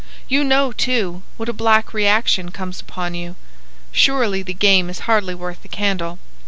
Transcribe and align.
You 0.27 0.43
know, 0.43 0.71
too, 0.71 1.21
what 1.37 1.47
a 1.47 1.53
black 1.53 1.93
reaction 1.93 2.49
comes 2.49 2.81
upon 2.81 3.13
you. 3.13 3.35
Surely 3.91 4.41
the 4.41 4.51
game 4.51 4.89
is 4.89 5.01
hardly 5.01 5.35
worth 5.35 5.61
the 5.61 5.67
candle. 5.67 6.17